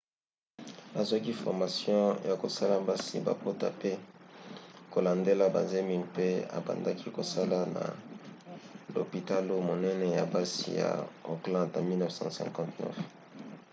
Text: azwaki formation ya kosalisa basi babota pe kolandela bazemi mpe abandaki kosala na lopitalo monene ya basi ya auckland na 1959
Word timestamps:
azwaki 1.01 1.33
formation 1.41 2.05
ya 2.27 2.33
kosalisa 2.41 2.85
basi 2.87 3.15
babota 3.27 3.67
pe 3.81 3.91
kolandela 4.93 5.45
bazemi 5.55 5.95
mpe 6.07 6.27
abandaki 6.59 7.07
kosala 7.17 7.59
na 7.75 7.83
lopitalo 8.95 9.53
monene 9.69 10.07
ya 10.17 10.23
basi 10.33 10.67
ya 10.81 10.89
auckland 11.31 11.67
na 11.75 11.81
1959 11.81 13.01